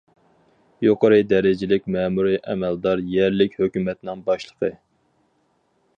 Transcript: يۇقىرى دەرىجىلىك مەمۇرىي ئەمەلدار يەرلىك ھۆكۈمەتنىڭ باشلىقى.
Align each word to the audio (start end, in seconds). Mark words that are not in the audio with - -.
يۇقىرى 0.85 1.19
دەرىجىلىك 1.33 1.85
مەمۇرىي 1.97 2.39
ئەمەلدار 2.53 3.05
يەرلىك 3.17 3.61
ھۆكۈمەتنىڭ 3.61 4.27
باشلىقى. 4.31 4.75